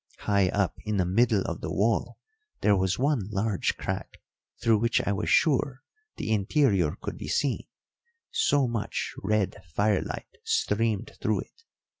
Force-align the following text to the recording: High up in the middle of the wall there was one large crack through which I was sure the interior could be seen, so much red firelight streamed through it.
High 0.21 0.49
up 0.49 0.77
in 0.83 0.97
the 0.97 1.05
middle 1.05 1.43
of 1.43 1.61
the 1.61 1.71
wall 1.71 2.17
there 2.61 2.75
was 2.75 2.97
one 2.97 3.27
large 3.29 3.77
crack 3.77 4.19
through 4.59 4.79
which 4.79 4.99
I 5.05 5.11
was 5.13 5.29
sure 5.29 5.83
the 6.15 6.33
interior 6.33 6.95
could 6.99 7.19
be 7.19 7.27
seen, 7.27 7.67
so 8.31 8.67
much 8.67 9.13
red 9.21 9.63
firelight 9.75 10.39
streamed 10.43 11.11
through 11.21 11.41
it. 11.41 11.63